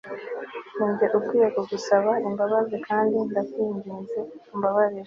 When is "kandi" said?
2.87-3.15